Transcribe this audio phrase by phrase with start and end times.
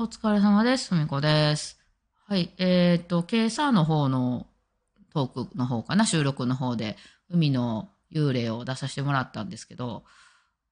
[0.00, 0.94] お疲れ様です。
[0.94, 1.76] ふみこです。
[2.28, 2.54] はい。
[2.58, 4.46] えっ、と、今朝の方の
[5.12, 6.96] トークの方かな、収録の方で、
[7.28, 10.04] 海の幽霊を出させてもらったんですけど、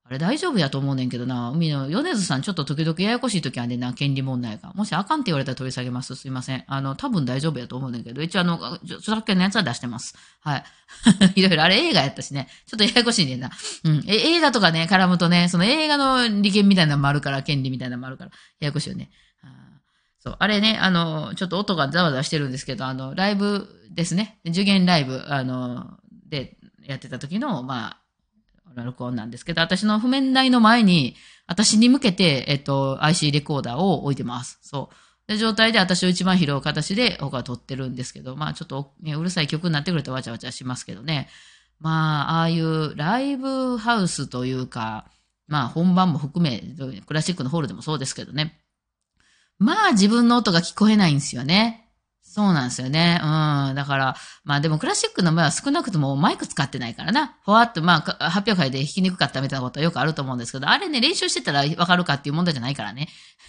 [0.09, 4.73] あれ大丈夫やと思うねんけどな、海の米津さんちょっと時々ややこしい時あんな、権利問題が。
[4.75, 6.15] もしあかんって言われたら取り下げます。
[6.15, 6.65] すいません。
[6.69, 10.15] あの、多分大丈夫やと思うねんけど、一応あの、著作権のやつは出してます。
[10.41, 10.65] はい。
[11.35, 12.49] いろいろ、あれ映画やったしね。
[12.67, 13.51] ちょっとややこしいねんな。
[13.83, 14.05] うん。
[14.07, 18.31] え映画とかね、絡むとね、その映画の利権みたいなのもあるから、権利みたいなのもあるから、
[18.61, 19.11] ややこしいよね。
[20.27, 20.37] そう。
[20.41, 24.41] あれね、あの、ちょっと音がざわざわしてるんですけど、あの、ライブですね。
[24.45, 25.99] 受験ライブ、あの、
[26.29, 28.01] で、やってた時の、まあ、
[28.85, 34.59] 録音なんですけど、私の譜面台の前に、私に向けて、えっと、IC レコーダーを置いてます。
[34.63, 34.97] そう。
[35.27, 41.29] で、状態で私を一番拾う形で僕は撮ってるんですけど、まあちょっと、ね、うるさい曲になってくるとわちゃわちゃしますけどね。
[41.81, 45.07] まあ、ああいうライブハウスというか、
[45.49, 46.63] まあ本番も含め、
[47.07, 48.61] クラシックのホールでもそうですけどね。
[49.59, 51.86] まあ自分の音が聞こえないんですよね。
[52.29, 53.19] そうなんですよね。
[53.23, 53.27] う
[53.73, 53.75] ん。
[53.75, 57.37] だから、まあでもクラシックの場合は少なくともマイク使ってないからな。
[57.45, 63.09] ふわっと、まあ発表会で弾きにくかったみたいなことはよくあると思うんですけど、あれね、練習してたらわかるかっていう問題じゃないからね。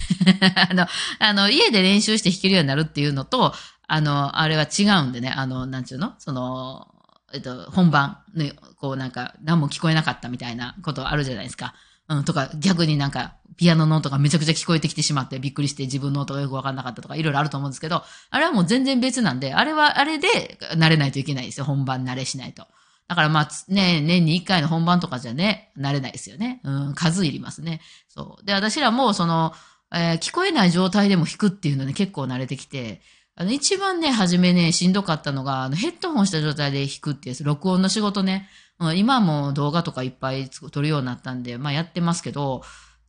[0.69, 0.87] あの、
[1.19, 3.53] あの、家で練習して弾けるようになるっていうのと、
[3.87, 6.13] あの、あれは違うんでね、あの、なんちゅうの？
[6.19, 6.87] その、
[7.33, 8.45] えっと、本番の、
[8.79, 11.73] こうなんか、何も聞こえなかったみたいなことあるじゃないですか。
[12.09, 21.65] うん、とか、逆になんか、ピアノの音がめちゃくちゃ聞こえてきてしまってびっくりして自分の音がよくわかんなかったとか、いろいろあると思うんですけど、あれはもう全然別なんで、あれはあれで慣れないといけないですよ。
[21.65, 22.67] 本番慣れしないと。
[23.07, 26.61] だからまあ、ね、年に一回の本番とかじゃね、慣れないですよね。
[26.63, 27.81] うん、数いりますね。
[28.09, 28.45] そう。
[28.45, 29.53] で、私らもその、
[29.93, 33.01] えー聞こえない状態でも弾くっていうのに結構慣れてきて、
[33.39, 38.49] あの、一番ね、初めね、しんどかったのが、あの、ヘッドホンした状態で弾くってやつ、録音の仕事ね。
[38.79, 42.63] うん今も動画とかいっぱい撮るようになったんで、まあやってますけど、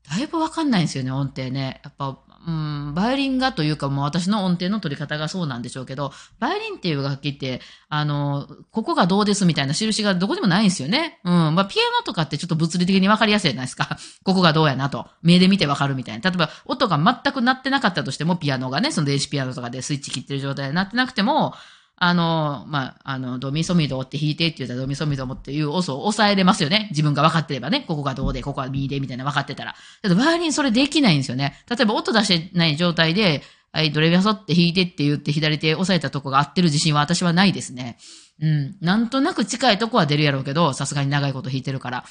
[0.08, 1.80] だいぶわかんないんですよね、音程ね。
[1.82, 11.20] やっぱ、うん、バイオリンがというかもう私の音程の取り方がそうなんでしょうけど、バイオリンっていう楽器って、あの、ここがどうですみたいな印がどこにもないんですよね。
[11.24, 11.54] うん。
[11.54, 13.98] まあ、ピアノとかってちょっと物理的にわかりやすいじゃないですか。
[14.24, 15.06] ここがどうやなと。
[15.22, 16.30] 目で見てわかるみたいな。
[16.30, 21.54] 例えば、音が全く鳴ってなかったとしても、ピアノがね、その電子ピアノとかでスイッチ切ってる状態で鳴ってなくても、
[22.00, 26.86] あの、まあ、あの、ドミソミドって弾いてって言ったらドミソミドもっていう音を抑えれますよね。
[26.90, 27.84] 自分が分かってればね。
[27.88, 29.72] ここがどうで、ここはミで、みたいな分かってたら。
[29.72, 31.62] だけど、バイオリンそれできないんですよね。
[31.68, 33.42] 例えば音出してない状態で、
[33.72, 37.98] はい、ドレミファソって弾いてって言って左手押さえたとこが合ってる自信は私はないですね。
[38.40, 38.76] うん。
[38.80, 42.04] なんとなく近いとこは出るやろうけど、さすがに長いこと弾いてるから。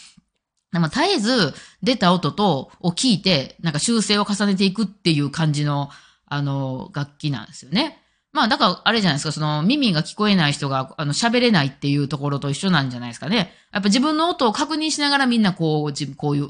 [0.74, 5.90] でも絶えず出た音と、を聞いて、なんか修正を重ねていくっていう感じの、
[6.26, 8.04] あの、楽器なんですよね。
[8.34, 13.54] まあ、だから、あれじゃないですか、その、耳が聞こえない人が、あの、喋れないっていうところと一緒なんじゃないですかね。
[13.72, 16.50] やっぱ自分の音を確認しながらみんなこう、自こういう、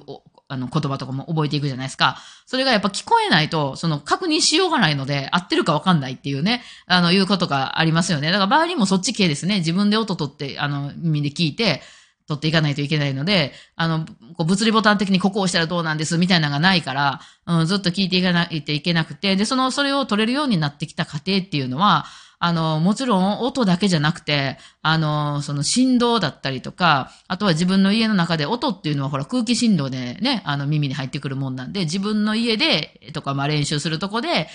[0.49, 2.17] あの、言葉とかも覚えていくじゃないですか。
[2.45, 8.31] それがやっぱ聞こえないと、その、確認しようがないので、合ってるかわかんないっていうね、あの、いうことがありますよね。
[8.31, 9.59] だから、場合にもそっち系ですね。
[9.59, 11.81] 自分で音取って、あの、耳で聞いて、
[12.27, 14.05] 取っていかないといけないので、あの、
[14.35, 22.05] こう物理ボタン的にここを押したらどうなんですみたいなのがないから、うん、ずっと聞いていかないといけなくて、で、その、それを取れるようになってきた過程っていうのは、
[22.39, 34.47] あの、もちろん音だけじゃなくて、あの、その振動だったりとか、あとは自分の家の中で音っていうのはほら空気振動でね、あの耳に入ってくるもんなんで、自分の家でとかまあ練習するとこで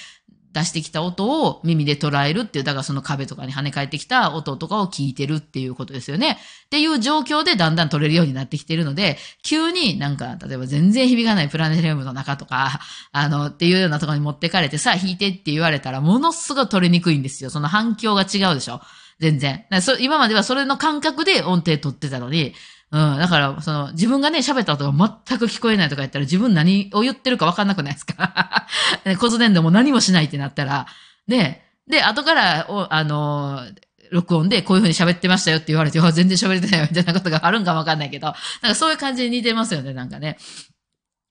[0.52, 6.38] 出してきた音を耳で捉えるっていう、だからその壁とかに跳ね返ってきた音とかを聞いてるっていうことですよね。
[6.66, 12.80] っていう状況でだんだん取れるようになってきてるので、急になんか、例えば全然響かないプラネタリウムの中とか、
[13.12, 17.50] あの、っていうようなところに持ってかれて、さあ弾いてって言われたら、ものすごい取りにくいんですよ。
[17.50, 18.82] その反響が違うでしょ。
[19.20, 19.64] 全然。
[20.00, 22.54] 今まではそれの感覚で音程取ってたのに、
[22.92, 23.18] うん。
[23.18, 24.92] だから、その、自分がね、喋った音が
[25.26, 28.66] 全く聞こえないとか言ったら、自分何を言ってるか分かんなくないですか？
[29.04, 30.86] ね骨伝導も何もしないってなったら、
[31.26, 33.74] で、で、後から、おあのー
[34.12, 38.26] 録音でこういう風に喋ってましたよって言われて、あ 全然喋れてないよみたいなことがあるんかもわかんないけど、
[38.60, 40.36] なんかそういう感じに似てますよね、なんかね。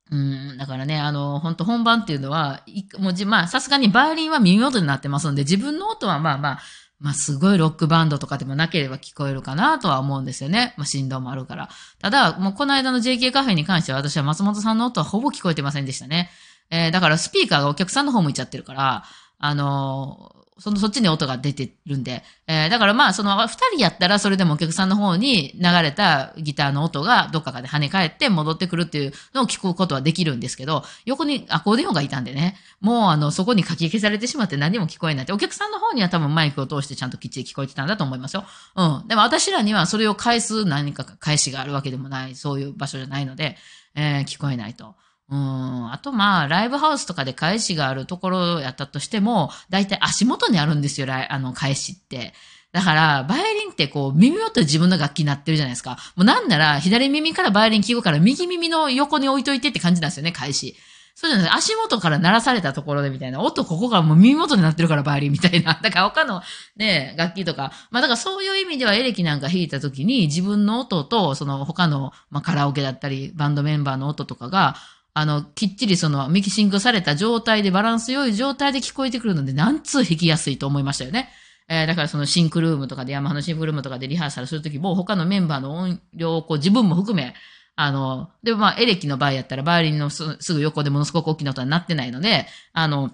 [0.09, 6.59] うん、だからね、あの、本当本番っていうのは、いもうじ、まあ、さすがにバイオリンは耳元になってますんで、自分の音はまあまあ、
[7.01, 10.75] まあ、すごいロックバンドとかでもなければ聞こえるかなとは思うんですよね。
[10.77, 11.69] まあ、振動もあるから。
[11.99, 16.29] ただ、もうこの間の JK カフェに関しては私は松本さんの音はほぼ聞こえてませんでしたね。
[16.69, 19.03] えーだからスピーカーがお客さんの方向いちゃってるから、
[19.39, 20.31] あの
[20.61, 22.23] その、そっちに音が出てるんで。
[22.47, 38.45] えーだからまあ、その、二人やったらそれでもお客さんの方に流れたギターの音がどっかで跳ね返って戻ってくるっていうのを聞くことはできるんですけど、横にアコーディオンがいたんでね、もうあの、そこに書き消されてしまって何も聞こえないって、お客さんの方には多分マイクを通してちゃんときっちり聞こえてたんだと思いますよ。
[38.75, 39.07] うん。
[39.07, 43.57] でも私らにはそれを返す何か返しがあるわけでもない、そういう場所じゃないので、
[43.95, 44.95] えー聞こえないと。
[45.31, 45.91] うん。
[45.91, 52.33] あとまあ、ライブハウスとかで返しがあるところやったとしても、だいたい足元にあるんですよ、あの、返しって。
[52.73, 55.97] だから、バイオリンってこう、耳元で自分の楽器になってるじゃないですか。
[56.15, 60.75] もうなんなら、左耳からバイオリン聞くから、右耳の横に置いといてって感じなんですよね、返し。
[61.13, 65.79] そうじゃない足元から鳴らされたところでみたいな、音ここからもう耳元になってるからバイオリンみたいな。
[65.83, 66.41] だから他の
[66.75, 74.77] ね、楽器とか、まあだからそういう意味ではエレキなんか弾いた時に自分の音と、その他の、まあカラオケだったり、バンドメンバーの音とかが、
[75.13, 81.29] あの、きっちりそのミキシングされた状態でバランス良い状態で聞こえてくるので、何通弾きやすいと思いましたよね。
[81.67, 87.33] えー、だからそのシンクルームとかで、ヤマハのシンクルームとかでリハーサルするときも、他のメンバーの音量をこう自分も含め、
[87.75, 93.11] あの、で、まあ、エレキの場合やったら、バイオリンのすぐ横でものすごく大きな音はなってないので、あの、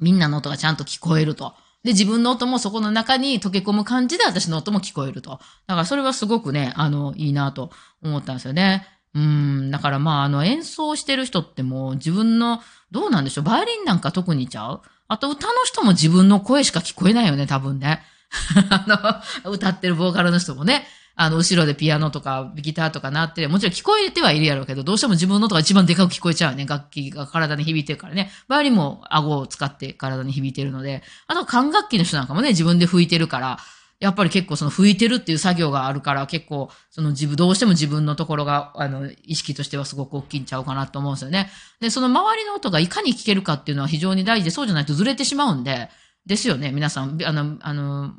[0.00, 1.54] みんなの音がちゃんと聞こえると。
[1.82, 5.30] で、自分の音もそこの中に溶け込む感じで私の音も聞こえると。
[5.66, 7.70] だからそれはすごくね、あの、いいなと
[8.02, 8.86] 思ったんですよね。
[9.14, 14.82] うん、だからまあ、あの、演奏してる人ってもう自分の、どうなんでしょう、バイオリンなんか特にちゃう？
[15.08, 18.02] あと歌の人も自分の声しか聞こえないよね、多分ね。
[18.70, 20.86] あの、歌ってるボーカルの人もね。
[21.16, 26.64] あの、後ろでピアノとかギターとかなって、もちろん聞こえてはいるやろうけど、どうしても自分の音が一番でかく聞こえちゃうね。
[26.64, 28.30] 楽器が体に響いてるからね。
[28.48, 33.58] バイオリンも顎を使って体に響いてるので、あと管楽器の人なんかもね、自分で吹いてるから、
[34.00, 41.50] やっぱり結構その吹いてるっていう作業があるから、結構その自分、どうしても自分のところが、あの、意識としてはすごく大きいんちゃうかなと思うんですよね。
[41.80, 45.90] で、その周りの音がいかに聞けるかっていうのは非常に大事で、そうじゃないとずれてしまうんで、
[46.24, 47.18] ですよね、皆さん。
[47.22, 48.14] あの、あの、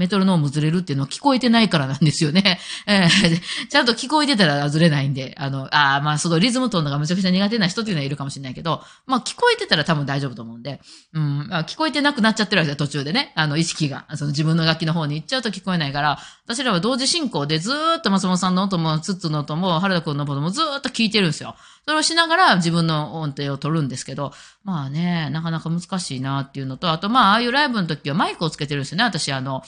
[0.00, 2.58] メトロノームずれるっていうのは聞こえてないからなんですよね。
[2.86, 10.80] えー、ちゃんと聞こえてたらずれないんで、あの、ああ、まあ、そのリズムトーンがめちゃくちゃ苦手な人っていうのはいるかもしれないけど、まあ、聞こえてたら多分大丈夫と思うんで、
[11.12, 13.32] うん、まあ、聞こえてなくなっちゃってるわけで、途中でね。
[13.36, 21.56] あの、意識が、その自分の楽器の方に行っちゃうと聞こえないから、私らは同時進行でずーっと松本さんの音も、ツッツの音も、原田くんの音もずーっと聞いてるんですよ。
[21.84, 24.32] それをしながら自分の音程を取るんですけど、
[24.64, 29.04] まあね、なかなか難しいなっていうのと、あとまあ、ああいうライブの時はマイクをつけてるんですよね。
[29.04, 29.62] 私、あの、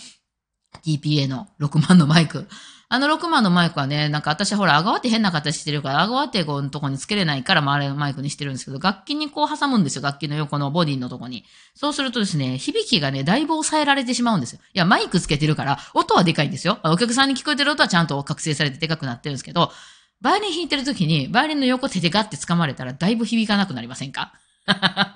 [0.84, 2.48] TPA の6万のマイク。
[2.94, 10.02] あの6万のマイクはね、なんか私はほら、アガワって変な形してるから、アガワってこのとこにつけれないから、まあ、あれのマイクにしてるんですけど、楽器にこう挟むんですよ。
[10.02, 11.46] 楽器の横のボディのとこに。
[11.74, 14.60] そうするとですね、響きがね、だいぶ抑えられてしまうんですよ。
[14.74, 16.80] いや、マイクつけてるから、音はでかいんですよ。
[16.84, 19.72] お客さんに聞こえてる音はちゃんと覚醒されてでかくなってるんですけど、
[20.20, 24.34] バイオリン弾いてる時に、バイオリンの横手でガッて掴まれたら、だいぶ響かなくなりませんか？
[24.66, 25.14] あ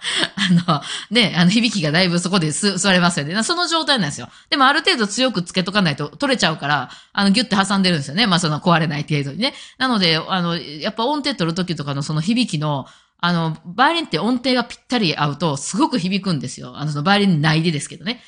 [0.67, 3.43] の、ね、あの、響きがだいぶそこで座れますよね。
[3.43, 4.29] その状態なんですよ。
[4.51, 8.27] でもある程度強くつけとかないと取れちゃうから、あの、ギュッて挟んでるんですよね。
[8.27, 9.55] まあ、その壊れない程度にね。
[9.79, 12.87] なので、あの、やっぱ音程取るときとかのその響きの、
[13.19, 16.77] あの、バイオリンって音程がぴったり合うと、すごく響くんですよ。
[16.77, 18.23] あの、そのバイオリン内でですけどね。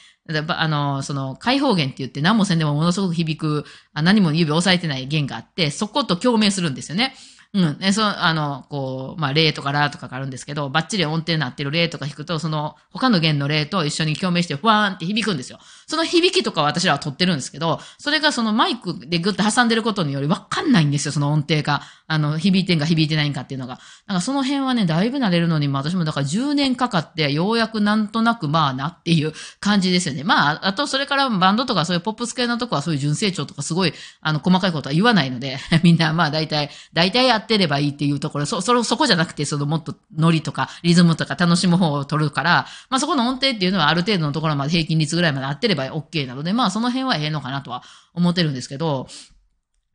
[0.49, 7.15] あの、その、開放弦って言って何もせんでもものすごく響く、何も指を押さえてない弦があって、そこと共鳴するんですよね。
[7.55, 7.79] うん。
[7.79, 15.59] ね、その、あの、こう、まあ、例とかラとかがあるんですけど、バッチリ音程になってる例とか弾くと、その、他の弦の例と一緒に共鳴して、ふわーんって響くんですよ。
[15.87, 21.81] その響きとか私らは取ってるんですけど、それがそのマイクでグッと挟んでることによりわかんないんですよ、その音程が。
[22.07, 23.79] あの、響いてんか響いてないんかっていうのが。
[24.07, 30.23] だかその辺はね、だいぶ慣れるのに、まあ私もだから10年かかって、ようやくなんとなくまあなっていう感じですよね。
[30.23, 47.83] まあ、あとそれからバンドとかそういうポップス系のとこはそういう純正調とかすごい、あの、細かいことは言わないので、 みんなまあ大体、大体やってればいいっていうところ、そ、それ、そこじゃなくて、そのもっとノリとかリズムとか楽しむ方を取るから、まあそこの音程っていうのはある程度のところまで平均率ぐらいまで合ってれば OK なので、まあその辺はええのかなとは
[48.15, 49.09] 思ってるんですけど、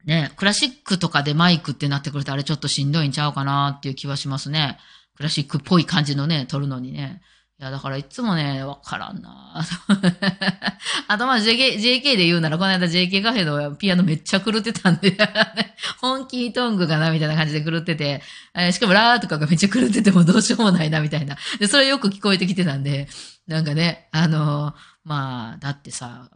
[0.05, 4.77] ね、クラシックとかでマイクってなってくるとあれちょっとしんどいんちゃうかなっていう気はしますね。
[5.15, 7.21] クラシックっぽい感じのね、撮るのにね。
[7.63, 9.63] いや、だからいつもね、わからんな。
[11.07, 15.15] あとまあ JK、JK で言うなら、この間 JK カフェのピアノめっちゃ狂ってたんで。
[16.01, 18.21] 本気トングかなみたいな感じで狂ってて、
[18.53, 21.37] えー、しかもラーとかがめっちゃ狂っててもどうしようもないなみたいな。
[21.57, 23.07] で、それよく聞こえてきてたんで、
[23.47, 24.73] なんかね、あのー、
[25.05, 26.29] まあ、だってさ、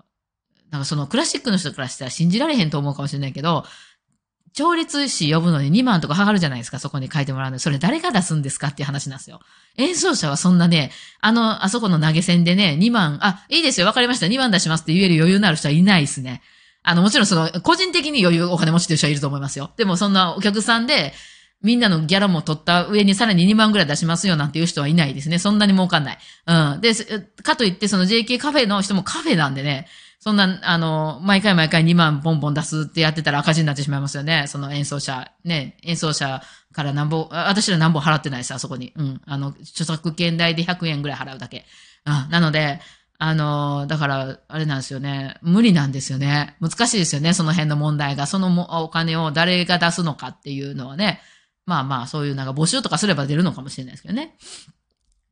[0.71, 3.65] なんかそのクラシックの人からしたら信じられへんと思うかもしれないけど、
[4.57, 7.59] 調律師呼ぶのに2万とかかかるじゃないですか、そこに書いてもらうのに。
[7.59, 9.39] それ誰が出すんですかっていう話なんですよ。
[9.77, 16.41] 演奏者はそんなね、あの、あそこの投げ銭でね、2万、あ、いいですよ、わかりました、2万出しますって言える余裕のある人はいないですね。
[16.81, 19.69] あの、もちろんその、個人的に余裕、お金持ちという人はいると思いますよ。
[19.77, 21.13] でもそんなお客さんで、
[21.61, 25.37] みんなのギャラも取った上にさらに2万ぐらい出しますよなんていう人はいないですね。
[25.37, 26.17] そんなに儲かんない。
[26.47, 26.81] うん。
[26.81, 26.93] で、
[27.43, 29.87] かといってその JK カフェの人もカフェなんでね、
[30.27, 34.43] そんな、あの、毎回毎回2万ポンポン出すってやってたら赤字になってしまいますよね。
[34.47, 36.41] その演奏者、ね、演奏者
[36.73, 38.91] から何本、私ら何本払ってないです、あそこに。
[38.97, 39.21] うん。
[39.25, 41.65] あの、著作権代で100円ぐらい払うだけ。
[42.05, 42.29] うん。
[42.29, 42.81] なので、
[43.17, 45.37] あの、だから、あれなんですよね。
[45.41, 46.57] 無理なんですよね。
[46.59, 48.27] 難しいですよね、その辺の問題が。
[48.27, 51.21] そのもお金を誰が出すのかっていうのはね。
[51.65, 54.35] まあまあ、そういうなんか募集とかすれば出るのかもしれないですけどね。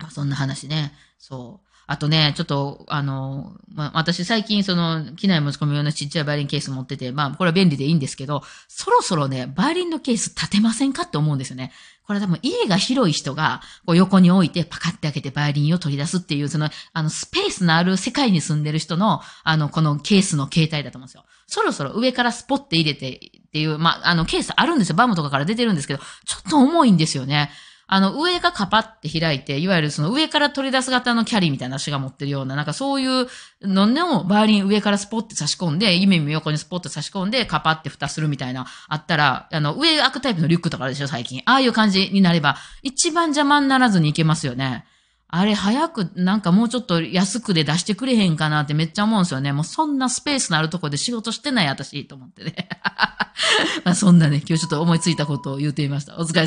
[0.10, 0.94] そんな話ね。
[1.18, 1.75] そう。
[1.88, 11.72] あとね、ちょっと、あの、まあ、私最近その、機内持ち込み用のちっちゃいバイオリンケース持ってて、まあ、これは便利でいいんですけど、そろそろね、バイオリンのケース立てませんかって思うんですよね。
[12.08, 21.26] これ多分家が広い人が、こう横に置いてパカって開けてバイオリンを取り出すっていう、その、あの、スペースのある世界に住んでる人の、あの、このケースの形態だと思うんですよ。
[21.48, 24.96] そろそろ上からスポッて入れてっていう、まあ、あの、ケースあるんですよ。
[24.96, 27.52] バムとかから出てるんですけど、ちょっと重いんですよね。
[27.88, 33.28] あの、上がカパって開いて、いわゆるその上から取り出す型のキャリーみたいな足が持ってるような、なんかそういう
[33.62, 41.42] ののバイオリン上からスポッて差し込んで、夢も横にスポッて差し込んで、カパって蓋するみたいな、あったら、あの、上開くタイプのリュックとかでしょ、最近。
[41.46, 44.86] ああいう感じになれば、一番邪魔にならずにいけますよね。
[45.28, 49.52] あれ、早く、なんかもうちょっと安くで出してくれへんかなってめっちゃ思うんですよね。
[49.54, 52.70] もうそんなスペースのあるとこで仕事してない私と思ってね。
[53.84, 56.16] まあそんなね、今日ちょっと思いついたことを言うてみました。
[56.18, 56.44] お疲れ様